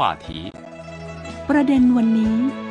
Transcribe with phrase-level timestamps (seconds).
[0.00, 0.28] 话题
[1.50, 2.69] ประเด็นวันนี้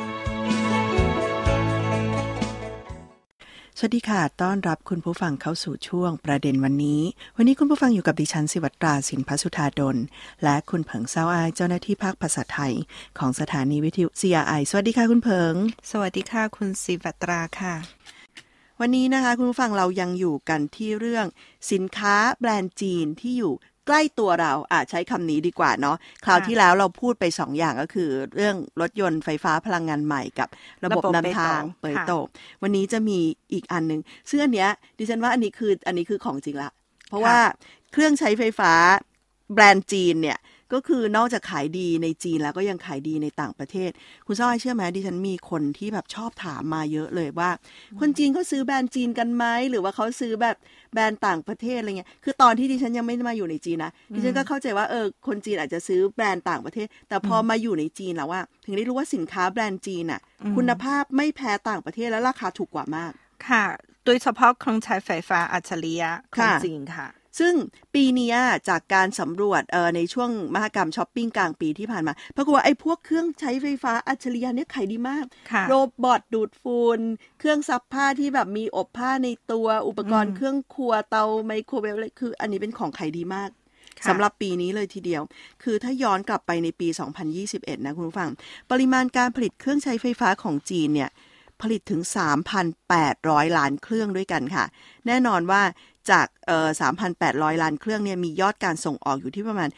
[3.82, 7.02] สวัสดีค่ะ ต้อนรับคุณผู้ฟังเข้าสู่ช่วงประเด็นวันนี้
[7.38, 9.98] วันนี้คุณผู้ฟังอยู่กับดิฉันสิวัตราสินพัสุธาดล
[10.44, 12.74] และคุณเผิงเซาอายเจ้าหน้าที่ภาคภาษาไทย
[13.20, 15.54] ของสถานีวิทยุ CRI สวัสดีค่ะคุณเผิง
[15.92, 17.76] สวัสดีค่ะคุณสิวัตราค่ะ
[18.80, 21.26] วันนี้นะคะ คุณผู้ฟังเรายังอยู่กันที่เรื่อง
[21.72, 23.54] สินค้าแบรนด์จีนที่อยู่
[23.88, 30.48] ใกล้ตัวเราอาจใช้คำนี้ดีกว่าเนาะคราวที่แล้วเราพูดไป2ออย่างก็คือ เรื่องรถยนต์ไฟฟ้าพลังงานใหม่กับ
[30.84, 32.14] ระบบนำทางเปิดโต
[32.62, 33.20] วันนี้จะมี
[33.54, 36.70] อีกอันหนึ่งซึ่งอันเนี้ยดิฉันว่าอันนี้คืออันนี้คือของจริงละ
[37.10, 37.38] เพราะว่า
[37.92, 38.72] เครื่องใช้ไฟฟ้า
[39.54, 40.38] แบรนด์จีนเนี่ย
[40.74, 43.90] ก็คือนอกจากขายดีในจีนแล้วก็ยังขายดีในต่างประเทศ
[44.28, 47.50] คุณซ้อยเชื่อไหมดิฉันมีคนที่แบบชอบถามมาเยอะเลยว่า
[48.00, 50.56] คนจีนเขาซื้อแบรนด์จีนกันไหมหรือว่าเขาซื้อแบบ
[50.94, 60.22] แบรนด์ต่างประเทศอะไรเงี้ยคือตอนที่ดิฉันยังไม่มาอยู่ในจีนนะดิฉันก็เข้าใจว่าเออคนจีนอาจจะซื้อแบรนด์ต่างประเทศ แต่พอมาอยู่ในจีนแล้วว่า ถึงได้รู้ว่าสินค้าแบรนด์จีนอะ
[60.58, 63.12] คุณภาพไม่แพ้ต่างประเทศและราคาถูกกว่ามาก
[63.50, 63.66] ค่ะ
[64.06, 67.08] โดยเฉพาะเครื่องใช้ไฟฟ้าอัจฉริยะของจีนค่ะ
[67.40, 67.54] ซึ่ง
[67.96, 68.34] ปีนี้
[68.70, 69.62] จากการสำรวจ
[69.96, 75.26] ในช่วงมหกรรมช้อปปิ้งกลางปีที่ผ่านมาปรากฏว่าไอ้พวกเครื่องใช้ไฟฟ้าอัจฉริยะเนี่ยขายดีมาก
[75.70, 75.74] โร
[76.04, 77.00] บอทดูดฝุ่น
[77.40, 83.50] เครื่องซักผ้าที่แบบมีอบผ้าในตัวอุปกรณ์เครื่องครัวเตาไมโครเวฟอะไรคือ อันนี้เป็นของขายดีมาก
[84.08, 85.22] สำหรับปีนี้เลยทีเดียว
[85.64, 86.88] คือถ้าย้อนกลับไปในปี
[87.38, 88.30] 2021 นะคุณผู้ฟัง
[88.72, 91.12] ปริมาณการผลิตเครื่องใช้ไฟฟ้าของจีนเนี่ย
[91.62, 92.02] ผลิตถึง
[92.80, 94.66] 3,800 ล้านเครื่องด้วยกันค่ะ
[95.08, 95.62] แน่นอนว่า
[96.12, 96.70] จากเอ่อ
[97.16, 99.70] 3,800 ล้านเครื่องเนี่ยมียอดการส่งออกอยู่ที่ประมาณ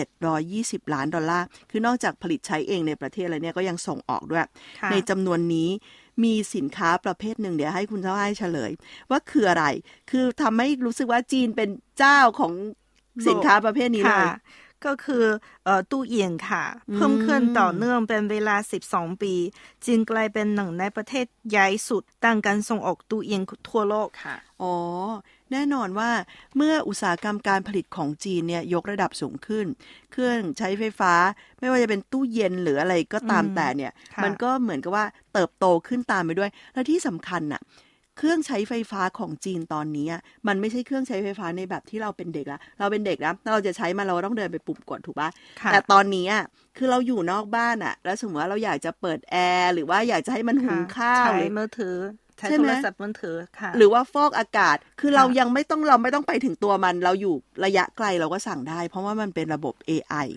[0.00, 4.46] 98,720 ล้านดอลลาร์ คือนอกจากผลิตใช้เองในประเทศแล้วเนี่ยก็ยังส่งออกด้วย
[4.90, 5.70] ในจำนวนนี้
[6.24, 8.70] มีสินค้าประเภทหนึ่งเดี๋ยวให้คุณเจ้าให้เฉลย
[9.10, 9.64] ว่าคืออะไร
[10.10, 12.52] คือทำให้รู้สึกว่าจีนเป็นเจ้าของ
[13.28, 14.26] สินค้าประเภทนี้เลย
[14.86, 15.24] ก็คือ
[15.64, 18.56] เอ่อตู้เย็นค่ะ เพิ่มขึ้นต่อเนื่องเป็นเวลา
[18.88, 19.34] 12 ปี
[19.84, 24.74] จีนกลายเป็นหนึ่งในประเทศใหญ่สุดตั้งการส่งออกตู้เย็นทั่วโลกค่ะ อ๋อ
[25.52, 26.10] แน่นอนว่า
[26.56, 29.66] เมื่ออุตสาหกรรมการผลิตของจีนเนี่ยยกระดับสูงขึ้น
[30.12, 31.12] เครื่องใช้ไฟฟ้า
[31.58, 33.92] ไม่ว่าจะเป็นตู้เย็นหรืออะไรก็ตามแต่เนี่ย
[34.24, 37.62] มันก็เหมือนกับว่าเติบโตขึ้นตามไปด้วย และที่สำคัญน่ะ
[38.18, 40.08] เครื่องใช้ไฟฟ้าของจีนตอนนี้
[40.48, 45.28] มันไม่ใช่เครื่องใช้ไฟฟ้าในแบบที่เราเป็นเด็กละเราเป็นเด็กนะเราจะใช้มาเราต้องเดินไปปุ่มกดถูกปะ
[45.72, 46.26] แต่ตอนนี้
[46.76, 51.96] คือเราอยู่นอกบ้านอะแล้วสมมติว่าเราอยากจะเปิดแอร์หรือว่าอยากจะให้มันหุงข้าวใช้มือถือ
[52.38, 60.28] ใช้โทรศัพท์มือถือค่ะ หรือว่าฟอกอากาศ คือเรายังไม่ต้องเราไม่ต้องไปถึงตัวมัน เราอยู่ระยะไกลเราก็สั่งได้ เพราะว่ามันเป็นระบบ AI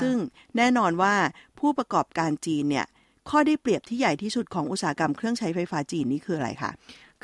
[0.00, 0.14] ซึ่ง
[0.56, 1.14] แน่นอนว่า
[1.58, 2.86] ผู้ประกอบการจีนเนี่ย
[3.30, 6.70] ข้อได้เปรียบที่ใหญ่ที่สุดของอุตสาหกรรมเครื่องใช้ไฟฟ้าจีนนี่คืออะไรคะ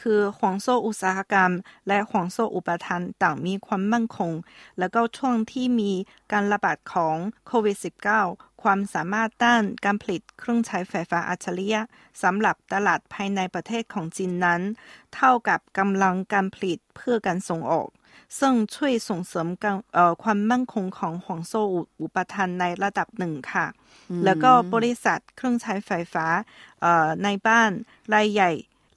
[0.00, 1.52] คือหวงโซ่อุตสาหกรรม
[1.88, 4.32] และหวงโซ่อุปทานต่างมีความมั่นคง
[4.78, 5.92] แล้วก็ช่วงที่มี
[6.32, 7.16] การระบาดของ
[7.46, 7.76] โควิด
[8.20, 11.82] -19 ความสามารถด้านการผลิตเครื่องใช้ไฟฟ้าอัจฉริยะ
[12.22, 14.60] สำหรับตลาดภายในประเทศของจีนนั้น
[15.14, 17.88] เท่ากับกำลังการผลิตเพื่อการส่งออก
[18.38, 19.48] ซึ่งช่วยส่งเสริม
[20.22, 21.62] ความมั่นคงของหวงโซ่
[22.00, 23.66] อุปทานในระดับหนึ่งค่ะ
[24.24, 26.26] แล้วก็บริษัทเครื่องใช้ไฟฟ้า
[27.24, 27.70] ในบ้าน
[28.14, 28.52] รายใหญ่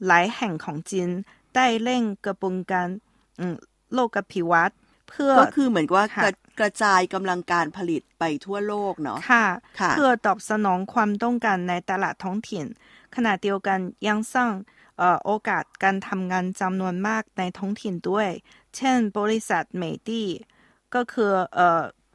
[0.08, 1.10] หลายแห่งของจีน
[1.56, 2.88] ได้เร่งกระบวนการ
[3.94, 4.78] โลกภิวัตน์
[5.10, 9.46] เพื่อก็คือเหมือนว่ากระกระจายกำลังการผลิตไปทั่วโลกเนาะค่ะ
[9.92, 12.66] เพื่อตอบสนองความต้องการในตลาดท้องถิ่น
[13.16, 14.52] ขณะเดียวกันยังสร้าง
[15.26, 18.30] โอกาสการทำงานจำนวนมากในท้องถิ่นด้วย
[18.76, 20.28] เช่น บริษัทเมดี้
[20.96, 21.32] ก็คือ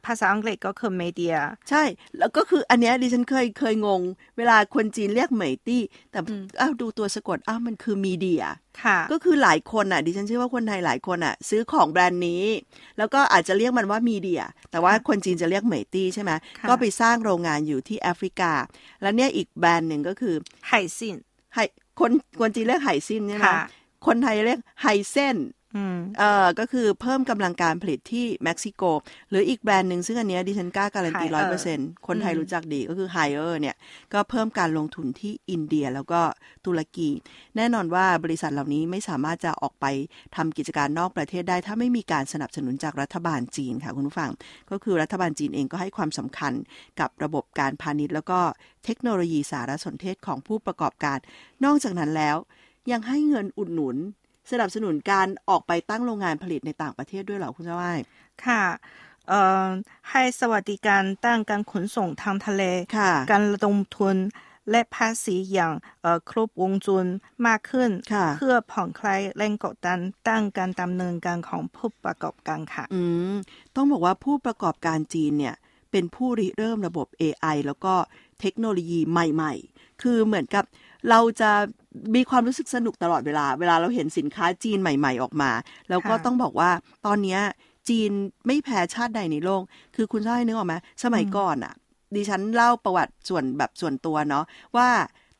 [0.07, 1.35] ภาษาอังกฤษก็คือ Midea
[1.69, 1.83] ใช่
[2.19, 4.01] แล้วก็คืออันเนี้ยดิฉันเคยเคยงง
[4.37, 5.81] เวลาคนจีนเรียกเมตี้
[6.11, 6.19] แต่
[6.61, 8.43] อ้าวดูตัวสะกดอ้าวมันคือ Midea
[8.83, 12.43] ค่ะก็คือหลายคนอะดิฉันเชื่อว่าคนไทยหลายคนอะ ซื้อของแบรนด์นี้
[12.97, 16.31] แล้วก็อาจจะเรียกมันว่า Midea แต่ว่าคนจีนจะเรียกเมตี้ใช่ไหม
[16.69, 18.51] ก็ไปสร้างโรงงานอยู่ที่แอฟริกา
[19.01, 20.35] แล้วเนี่ยอีกแบรนด์หนึ่งก็คือ
[20.67, 21.15] ไฮซิน
[21.53, 21.59] ไฮ
[21.99, 23.47] คนคนจีนเรียกไฮซินใช่ไหม
[24.05, 25.37] คนไทยเรียก Hisense
[26.19, 28.83] เออก็คือเพิ่มกำลังการผลิตที่เม็กซิโก
[29.29, 33.75] หรืออีกแบรนด์หนึ่งซึ่งอันนี้ดิฉันกล้าการันตีร้อยเปอร์เซ็นคนไทยรู้จักดีก็คือ Haier เนี่ย
[34.13, 36.21] ก็เพิ่มการลงทุนที่อินเดียแล้วก็
[36.65, 37.09] ตุรกี
[37.55, 39.85] แน่นอนว่าบริษัทเหล่านี้ไม่สามารถจะออกไป
[40.35, 44.31] ทำกิจการนอกประเทศได้ ถ้าไม่มีการสนับสนุนจากรัฐบาลจีนค่ะคุณผู้ฟัง
[44.71, 46.53] ก็คือรัฐบาลจีนเองก็ให้ความสำคัญ
[46.99, 48.39] กับระบบการพาณิชย์ แล้วก็
[48.85, 51.17] เทคโนโลยีสารสนเทศของผู้ประกอบการ
[51.65, 52.37] นอกจากนั้นแล้ว
[52.91, 53.97] ยังให้เงินอุดหนุน
[54.51, 57.99] สนับสนุนการออกไปตั้งโรงงานผลิตในต่างประเทศด้วยเหรอคุณเจ้าอ้าย
[58.45, 58.63] ค่ะ
[59.27, 59.67] เอ่อ
[60.11, 62.63] ให้สวัสดิการด้านการขนส่งทางทะเล
[62.97, 64.17] ค่ะการระดมทุน
[64.71, 67.05] และภาษีอย่างเอ่อครบวงจร
[67.47, 73.01] มากขึ้นค่ะเพื่อผ่อนคลายแรงกดดันด้านการดำเนินการของผู้ประกอบการค่ะอื
[73.31, 73.33] ม
[73.75, 75.55] ต้องบอกว่าผู้ประกอบการจีนเนี่ย
[75.91, 77.93] เป็นผู้ริเริ่มระบบ AI แล้วก็
[78.39, 80.65] เทคโนโลยีใหม่ ๆ คือเหมือนกับ
[81.09, 81.51] เราจะ
[82.15, 85.51] มีความรู้สึกสนุกตลอดเวลา เวลาเราเห็นสินค้าจีนใหม่ ๆ ออกมา
[85.89, 86.69] แล้วก็ค่ะต้องบอกว่า
[87.05, 87.41] ตอนเนี้ย
[87.89, 88.11] จีน
[88.47, 89.61] ไม่แพ้ชาติใดในโลก
[89.95, 91.73] คือคุณชอบให้นึกออกไหมสมัยก่อนอะ
[92.15, 94.45] ดิฉันเล่าประวัติส่วนแบบส่วนตัวเนาะ
[94.77, 94.89] ว่า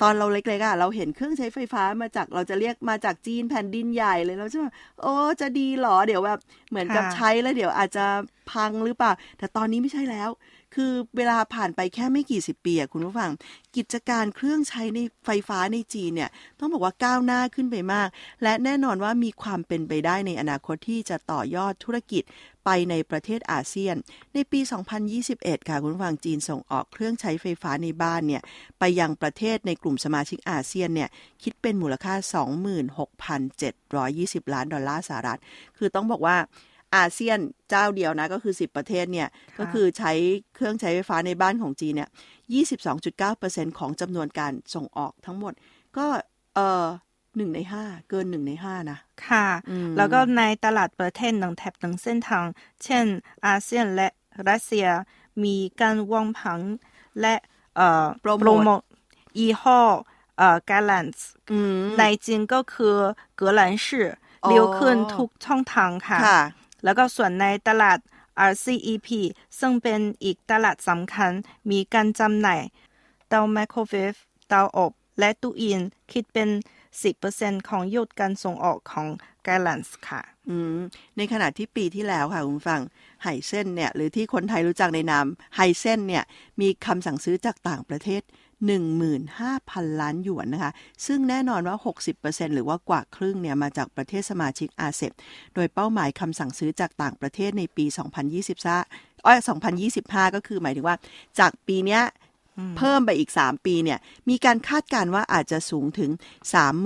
[0.02, 8.06] ตอนเราเล็กๆอะเราเห็นเครื่องใช้ไฟฟ้ามาจากเราจะเรียกมาจากจีนแผ่นดินใหญ่เลยเราจะแบบโอ้จะดีเหรอเดี๋ยวแบบเหมือนกับค่ะใช้แล้วเดี๋ยวอาจจะ
[8.52, 10.30] พังหรือเปล่า แต่ตอนนี้ไม่ใช่แล้ว
[10.77, 13.31] คือเวลาผ่านไปแค่ไม่กี่สิบปีคุณผู้ฟัง
[13.75, 16.29] กิจการเครื่องใช้ในไฟฟ้าในจีนเนี่ย
[16.59, 18.07] ต้องบอกว่าก้าวหน้าขึ้นไปมาก
[18.44, 22.24] และแน่นอนว่ามีความเป็นไปได้ในอนาคตที่จะต่อยอดธุรกิจ
[22.65, 23.95] ไปในประเทศอาเซียน
[24.33, 24.59] ในปี
[25.13, 28.41] 2021 ค่ะคุณผู้ฟังจีนส่งออกเครื่องใช้ไฟฟ้าในบ้านเนี่ย
[28.80, 31.09] ไปยังประเทศในกลุ่มสมาชิกอาเซียนเนี่ย
[31.44, 32.13] คิดเป็นมูลค่า
[33.33, 35.39] 26,720 ล้านดอลลาร์สหรัฐ
[35.77, 36.38] คือต้องบอกว่า
[36.95, 37.39] อาเซียน
[37.69, 39.28] เจ้าเดียวนะก็คือ 10 ประเทศเนี่ย
[39.60, 40.12] ก็คือใช้
[40.56, 42.10] เครื่องใช้ไฟฟ้าในบ้านของจีนเนี่ย
[42.94, 45.54] 22.9%ของจำนวนการส่งออกทั้งหมด
[45.98, 46.06] ก็
[46.56, 46.86] เออ
[47.38, 52.45] หนึ่งในห้าเกินหนึ่งในห้านะค่ะอืมแล้วก็ในตลาดประเทศหนึ่งแถบหนึ่งเส้นทาง
[52.84, 53.06] เช่น
[53.45, 54.10] อาเซียนและ
[54.50, 54.88] รัสเซีย
[55.44, 56.60] มีการวางผัง
[57.22, 57.36] และ
[57.75, 58.83] เอ่อโปรโมทท
[59.40, 59.81] ยี่ห้อ
[60.38, 61.18] เอ่อ g a l a n t
[61.51, 62.95] อืมในจีนก็คือ
[63.36, 64.07] เกอหลันชื่อ
[64.45, 66.42] อ๋อเลี้ยวขึ้นทุกช่องทางค่ะค่ะ
[66.83, 68.00] แล้วก็ส่วนในตลาด
[68.51, 69.09] RCEP
[69.59, 71.31] ซึ่งเป็นอีกตลาดสำคัญ
[71.71, 72.62] มีการจำหน่าย
[73.27, 74.13] เตาไมโครเวฟ
[74.47, 75.81] เตาอบ และตู้เย็น
[76.12, 76.50] คิดเป็น
[77.09, 79.07] 10%ของยอดการส่งออกของ
[79.45, 80.77] g a l a n t ค่ะ อืม
[81.18, 82.81] ในขณะที่ปีที่แล้วค่ะคุณฟัง
[83.23, 85.25] ไห่เส้นเนี่ย หรือที่คนไทยรู้จักในนาม
[85.56, 86.23] ไฮเส้นเนี่ย
[86.62, 88.21] มีคำสั่งซื้อจากต่างประเทศ
[88.65, 90.71] 15,000 ล้านหยวนนะคะ
[91.06, 91.77] ซึ่งแน่นอนว่า
[92.15, 95.13] 60%หรือว่ากว่าครึ่งเนี่ยมาจากประเทศสมาชิกอาเซียน
[95.56, 97.86] โดยเป้าหมายคำสั่งซื้อจากต่างประเทศในปี
[98.56, 99.39] 2025อ้อย
[99.88, 100.95] 2025 ก็คือหมายถึงว่า
[101.39, 102.01] จากปีเนี้ย
[102.77, 104.00] เพิ่มไปอีก 3 ปีเนี่ย
[104.30, 106.12] มีการคาดการณ์ว่าอาจจะสูงถึง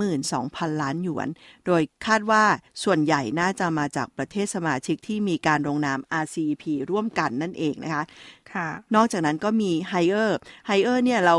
[0.04, 1.28] 32,000 ล้านหยวน
[1.66, 2.44] โดยคาดว่า
[2.84, 8.04] ส่วนใหญ่น่าจะมาจากประเทศสมาชิกที่มีการลงนาม RCEP ร่วมกันนั่นเองนะคะ
[8.52, 11.36] ค่ะนอกจากนั้นก็มี h i เออร์ไฮเออร์เนี่ยเรา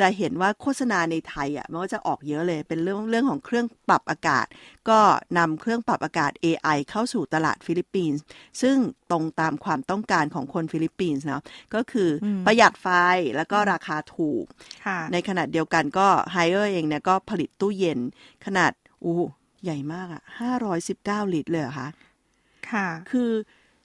[0.06, 4.46] ะเห็นว่าโฆษณาในไทยอะมันก็จะออกเยอะเลย เป็นเรื่องเรื่องของเครื่องปรับอากาศ
[4.88, 4.98] ก็
[5.38, 8.22] นำเครื่องปรับอากาศ AI เข้าสู่ตลาดฟิลิปปินส์
[8.62, 8.76] ซึ่ง
[9.10, 11.42] ตรงตามความต้องการของคนฟิลิปปินส์เนาะ
[11.74, 12.86] ก็คืออมประหยัดไฟ
[13.36, 14.44] แล้วก็ราคาถูก
[14.86, 17.98] ค่ะในขนาดเดียวกันก็ไฮเออร์เองเนี่ยก็ผลิตตู้เย็น
[18.44, 18.72] ขนาด
[19.04, 19.20] อู้
[19.64, 20.22] ใหญ่มากอะ
[20.76, 21.88] 519ลิตรเลยเหรอคะ
[22.70, 23.30] ค่ะ คือ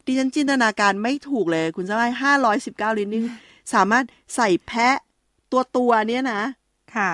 [0.06, 3.22] ดิฉันจินตนาการไม่ถูกเลย คุณจะได้ห้าร้อยสิบเก้าลิตรนี่
[3.74, 4.06] สามารถ
[4.36, 4.98] ใส่แพะ
[5.52, 6.42] ตัวตัวๆเนี่ยนะ
[6.96, 7.12] ค่ะ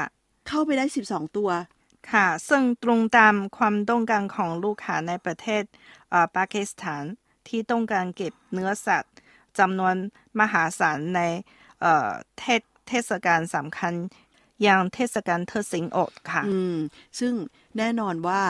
[0.47, 1.49] เข้าไปได้สิบสองตัว
[2.11, 5.63] ค่ะ ซึ่งตรงตามความต้องการของลูกค้าในประเทศ
[6.09, 7.03] เอ่อปากีสถาน
[7.47, 9.13] ที่ต้องการเก็บเนื้อสัตว์
[9.59, 9.95] จำนวน
[10.39, 11.21] มหาศาลใน
[11.81, 13.93] เอ่อเทศเทศกาลสำคัญ
[14.63, 16.77] อย่างเทศกาลเทอสิงโอดค่ะ อืม
[17.19, 17.33] ซึ่ง
[17.77, 18.41] แน่นอนว่า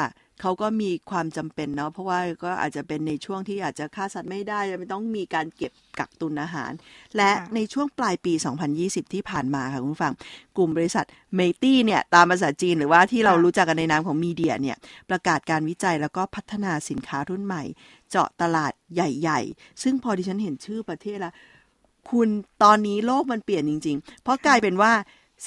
[0.42, 6.72] เขาก็มีความจำเป็นเนาะเพราะว่าก็อาจจะเป็นในช่วงที่อาจจะฆ่าสัตว์ไม่ได้ไม่ต้องมีการเก็บกักตุนอาหาร
[7.15, 8.34] และค่ะในช่วงปลายปี
[8.74, 10.13] 2020 ที่ผ่านมาค่ะคุณผู้ฟัง
[10.58, 14.77] กลุ่มบริษัทเมตี้เนี่ยตามภาษาจีนหรือว่าที่เรารู้จักกันในนามของมีเดียเนี่ย
[15.10, 17.63] ประกาศการวิจัยแล้วก็พัฒนาสินค้ารุ่นใหม่
[18.10, 21.34] เจาะตลาดใหญ่ ๆ ซึ่งพอดิฉันเห็นชื่อประเทศแล้ว
[22.10, 22.29] คุณ
[22.63, 24.94] ตอนนี้โลกมันเปลี่ยนจริง ๆ เพราะกลายเป็นว่า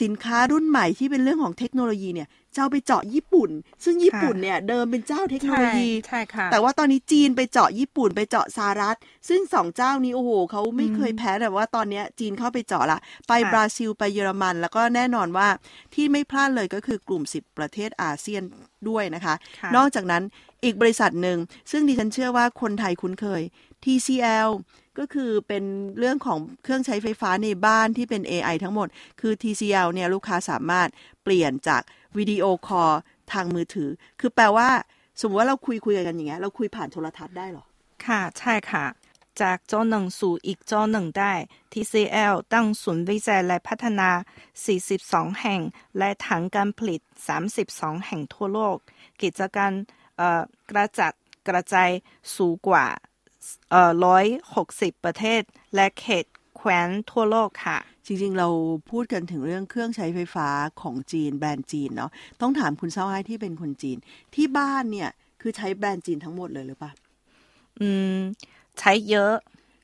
[0.01, 3.51] สินค้ารุ่นใหม่ที่เป็นเรื่องของเทคโนโลยีเนี่ยจะเอาไปเจาะญี่ปุ่น
[3.85, 8.97] ซึ่งญี่ปุ่นเนี่ยเดิมเป็นเจ้าเทคโนโลยีใช่ค่ะแต่ว่าตอนนี้จีนไปเจาะญี่ปุ่นไปเจาะสหรัฐ
[9.29, 15.49] ซึ่งสองเจ้านี้โอ้โหเขาไม่เคยแพ้แต่ว่าตอนเนี้ยจีนเข้าไปเจาะละ ไปค่ะบราซิลไปเยอรมัน แล้วก็แน่นอนว่า
[15.95, 18.43] ที่ไม่พลาดเลยก็คือกลุ่ม 10 ประเทศอาเซียน
[18.89, 20.23] ด้วยนะคะค่ะนอกจากนั้น
[20.65, 21.39] อีกบริษัทหนึ่ง
[21.71, 23.43] ซึ่งดิฉันเชื่อว่าคนไทยคุ้นเคย
[23.85, 24.49] TCL
[24.99, 25.65] ก็คือเป็น
[25.99, 28.89] เรื่องของเครื่องใช้ไฟฟ้าในบ้านที่เป็น AI ทั้งหมด
[29.21, 30.89] คือ TCL เนี่ยลูกค้าสามารถ
[31.25, 31.83] เปลี่ยนจาก
[32.17, 32.93] video call
[33.33, 34.69] ทางมือถือ คือแปลว่า
[35.21, 37.65] สมมติว่าเราคุยคุยกันอย่างเงี้ยเราคุยผ่านโทรทัศน์ได้เหรอ
[38.07, 38.85] ค่ะ ใช่ค่ะ
[39.43, 41.33] จากจอหนึ่งสู่อีกจอหนึ่งได้
[41.73, 44.11] TCL ตั้งศูนย์วิจัยและพัฒนา
[44.75, 45.61] 42 แห่ง
[45.99, 47.01] และฐานการผลิต
[47.55, 48.77] 32 แห่งทั่วโลก
[49.23, 49.73] กิจการ
[50.71, 51.13] กระจัด
[51.49, 51.91] กระจาย
[52.37, 52.87] สูงกว่า
[53.71, 53.93] เอ่อ
[54.49, 55.43] 160ประเทศ
[55.75, 56.25] และเขต
[56.57, 58.49] แคว้นทั่วโลกค่ะ จริงๆ เรา
[58.91, 60.49] พูดกันถึงเรื่องเครื่องใช้ไฟฟ้า
[60.83, 63.99] ของจีนแบรนด์จีนเนาะต้องถามคุณเซาไห้ที่เป็นคนจีน
[64.35, 66.93] ที่บ้านเนี่ยคือใช้แบรนด์จีนทั้งหมดเลยหรือเปล่า
[67.81, 68.19] อืม
[68.81, 69.35] ใช้เยอะ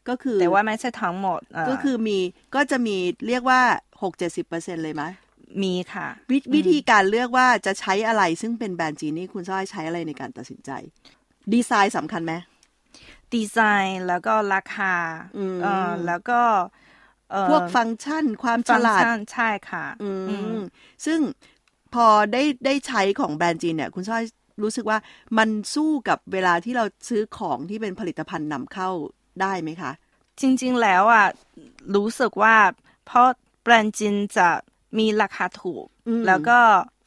[0.09, 2.19] ก็คือแต่ว่าไม่ใช่ทั้งหมดาก็คือมี
[2.55, 2.97] ก็จะมี
[3.27, 3.61] เรียกว่า
[4.03, 5.03] หกเจ็ดสิบเปอร์เซ็นเลยไหม
[5.63, 10.71] มีค่ะววิธีการเลือกว่าจะใช้อะไรซึ่งเป็นแบรนด์จีนนี่คุณซ้อยใช้อะไรในการตัดสินใจ
[11.53, 12.35] ดีไซน์สำคัญไหม
[13.37, 14.95] ดีไซน์แล้วก็ราคา
[15.39, 16.41] อืมเออแล้วก็
[17.31, 20.61] เอ่อพวกฟังก์ชันความฉฟังก์ลาดชันใช่ค่ะอืมอืม
[21.07, 21.21] ซึ่ง
[21.95, 24.25] พอได้ได้ใช้ของแบรนด์จีนเนี่ย คุณซ้อย
[24.63, 24.99] รู้สึกว่า
[25.39, 28.91] มันสู้กับเวลาที่เราซื้อของที่เป็นผลิตภัณฑ์นำเข้า
[29.41, 29.93] ได้ไหมคะ
[30.41, 31.27] จริง ๆ แล้วอะ
[31.97, 32.57] รู้สึกว่า
[33.07, 33.29] เพราะ
[33.63, 34.49] แบรนด์จีนจะ
[34.99, 36.59] มีราคาถูกอืมแล้วก็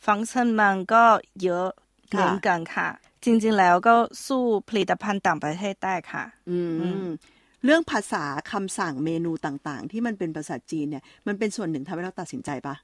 [0.07, 1.03] ฟังก์ชันมันก็
[1.43, 1.67] เยอะ
[2.13, 2.89] ค่ะเหมือนกันค่ะ
[3.23, 3.95] จริง ๆ แล้วก็
[4.27, 6.59] สู้ผลิตภัณฑ์ต่างประเทศได้ค่ะ อื
[7.05, 7.07] ม
[7.65, 12.75] เรื่องภาษาคำสั่งเมนูต่างๆ ที่มันเป็นภาษาจีนเนี่ยมันเป็นส่วนหนึ่งทำให้เราตัดสินใจปะ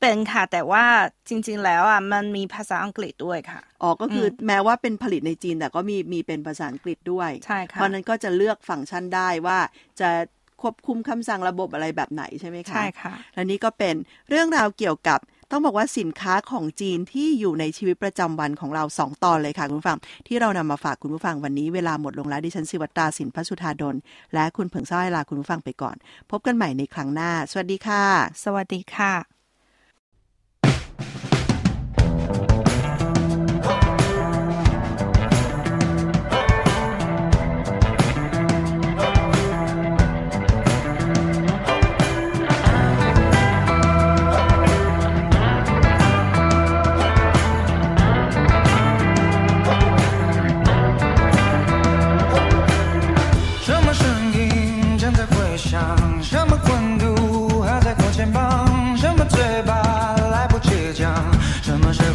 [0.00, 0.84] เป็นค่ะ แต่ว่า
[1.28, 9.58] จริง ๆ แล้วอะมันมีภาษาอังกฤษด้วยค่ะอ๋อก็คืออแม้ว่าเป็นผลิตในจีนแต่ก็มีมีเป็นภาษาอังกฤษด้วยใช่ค่ะเพราะนั้นก็จะเลือกฟังก์ชันได้ว่า
[10.00, 10.10] จะ
[10.62, 13.94] ควบคุมคำสั่งระบบอะไรแบบไหนใช่ไหมคะใช่ค่ะและนี่ก็เป็น
[14.30, 15.18] เรื่องราวเกี่ยวกับ
[15.50, 23.96] ต้องบอกว่าสินค้าของจีนที่อยู่ในชีวิตประจำวันของเราสองตอนเลยค่ะคุณผู้ฟัง ที่เรานำมาฝากคุณผู้ฟังวันนี้เวลาหมดลงแล้วดิฉันสิวัตราสินพัชุธาดล
[24.34, 25.96] และคุณเผิงซ้อยลาคุณผู้ฟังไปก่อน
[26.30, 28.04] พบกันใหม่ในครั้งหน้า สวัสดีค่ะ
[28.44, 29.39] สวัสดีค่ะ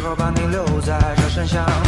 [0.06, 1.85] 要把你留在这深巷？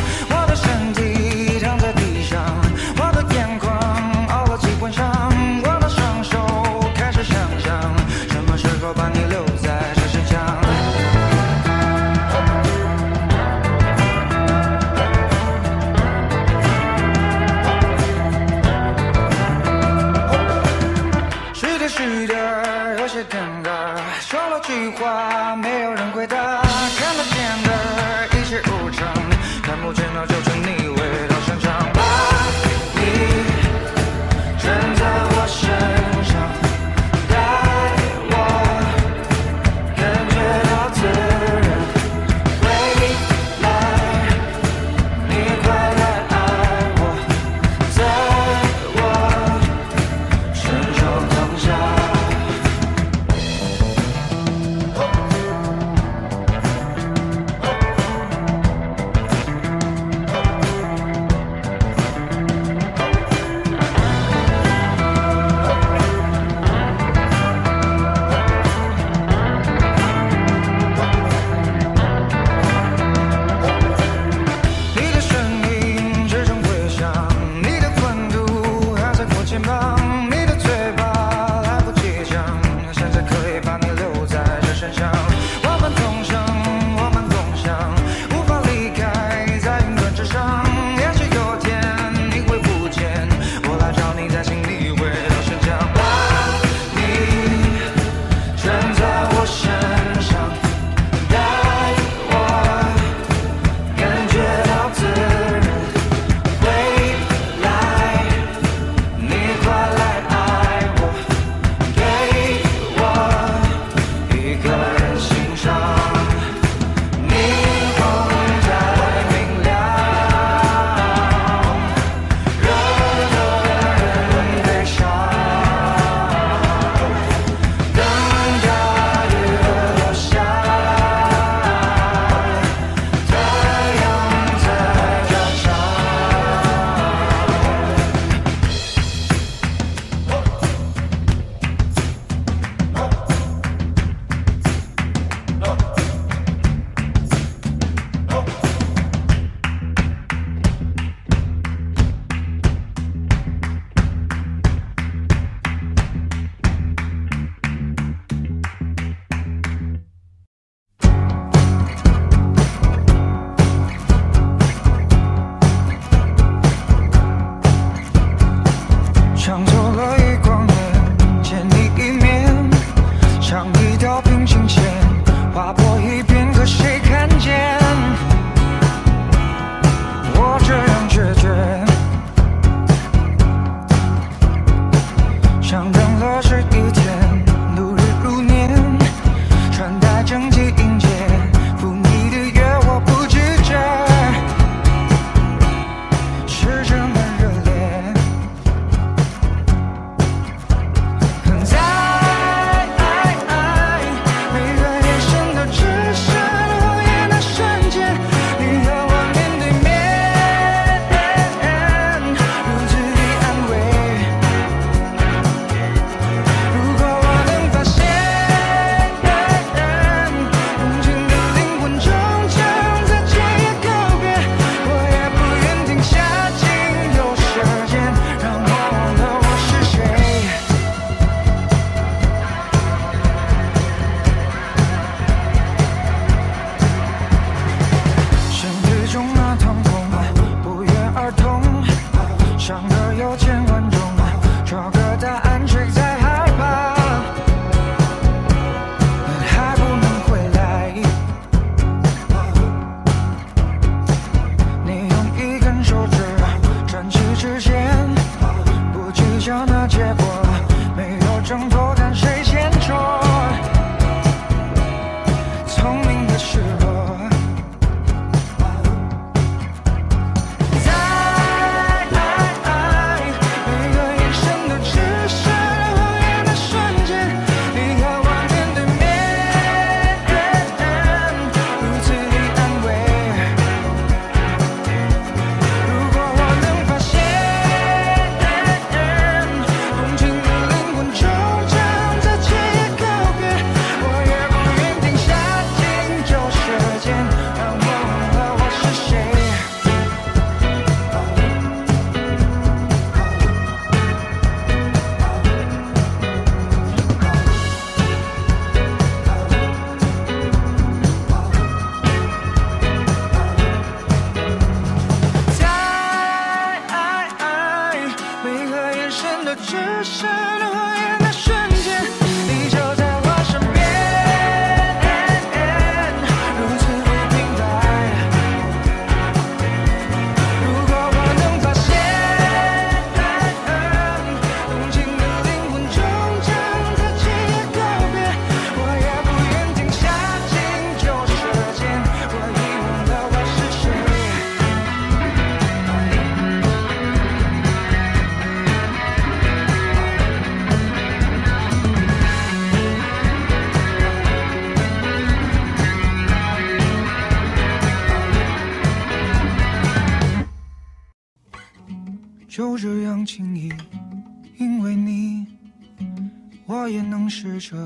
[367.70, 367.76] 着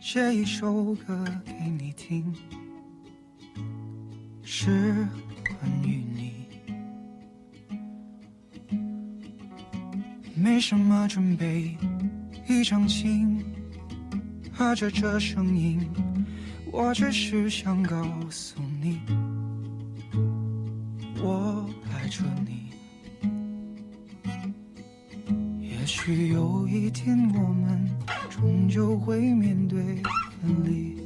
[0.00, 2.32] 写一首歌给你听，
[4.44, 4.94] 是
[5.44, 6.46] 关于你。
[10.36, 11.76] 没什么准备，
[12.48, 13.44] 一张琴，
[14.52, 15.84] 和着这声音，
[16.70, 19.00] 我只是想告诉你，
[21.20, 22.70] 我爱着你。
[25.60, 27.84] 也许有一天我们
[28.42, 29.78] 终究会面对
[30.42, 30.96] 分离，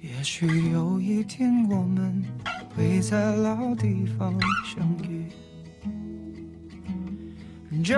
[0.00, 2.20] 也许有一天我们
[2.74, 5.26] 会在老地方相遇。
[7.84, 7.96] 这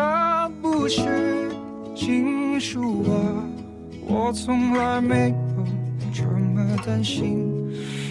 [0.60, 1.50] 不是
[1.96, 3.48] 情书啊，
[4.06, 5.64] 我从来没有
[6.12, 7.48] 这么担心。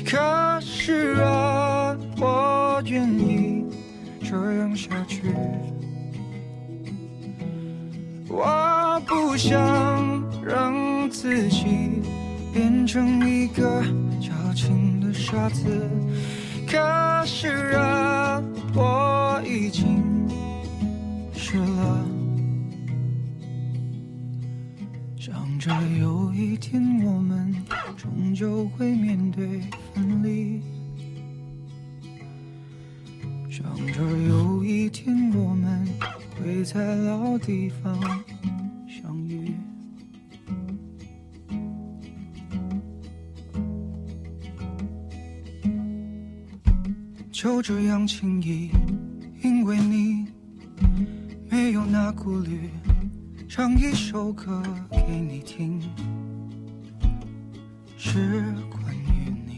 [0.03, 0.17] 可
[0.61, 3.65] 是啊，我愿意
[4.23, 5.31] 这样下去。
[9.07, 11.65] 不想让自己
[12.53, 13.83] 变成一个
[14.19, 15.89] 矫情的傻子，
[16.67, 18.41] 可是啊，
[18.75, 20.03] 我已经
[21.33, 22.05] 湿了。
[25.17, 27.55] 想着有一天我们
[27.95, 29.61] 终究会面对
[29.93, 30.61] 分离，
[33.49, 35.87] 想着有一天我们
[36.37, 37.95] 会在老地方
[47.41, 48.69] 就这样轻易，
[49.41, 50.27] 因为你
[51.49, 52.69] 没有那顾虑，
[53.49, 55.81] 唱一首歌给你听，
[57.97, 59.57] 是关于你。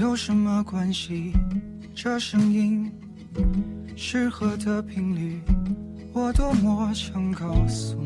[0.00, 1.32] 有什么关系？
[1.94, 2.90] 这声音
[3.94, 5.40] 适合的频率，
[6.12, 7.96] 我多么想告诉，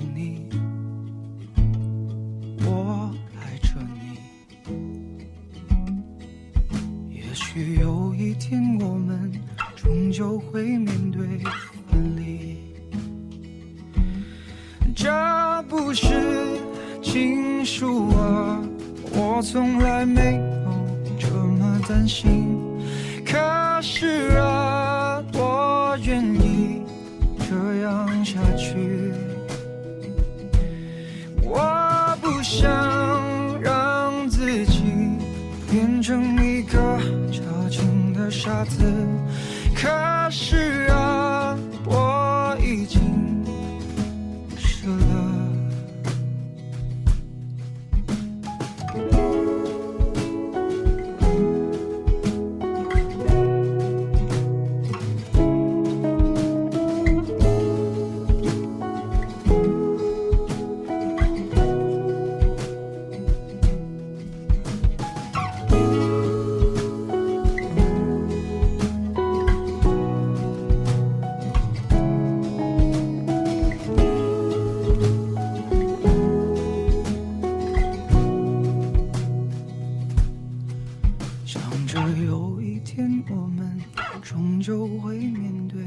[82.17, 83.81] 有一天我们
[84.21, 85.81] 终究会面对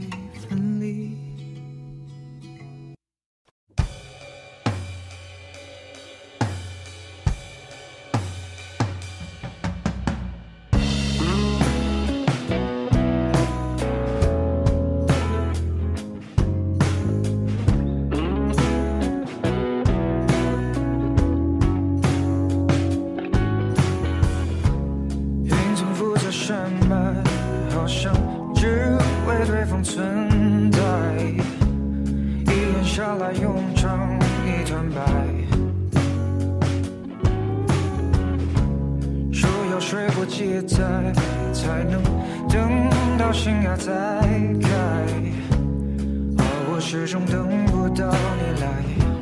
[40.16, 41.12] 我期待
[41.52, 42.02] 才能
[42.48, 43.92] 等到悬崖再
[44.62, 44.70] 开，
[46.38, 49.13] 而我始终等不到你来。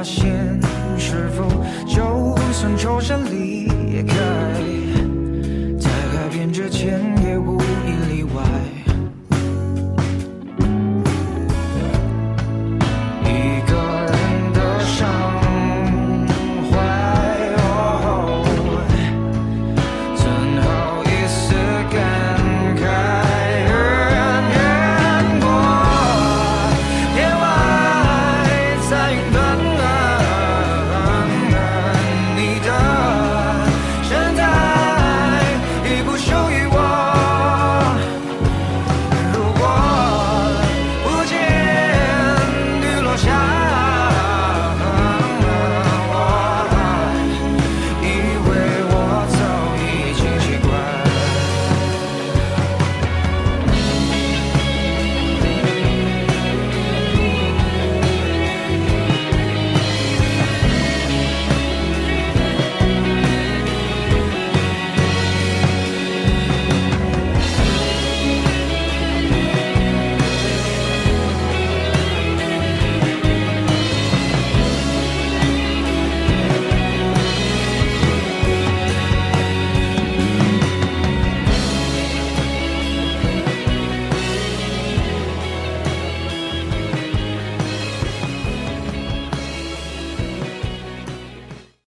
[0.00, 0.58] 发现
[0.96, 1.44] 是否
[1.86, 3.68] 就算抽身离
[4.08, 4.59] 开？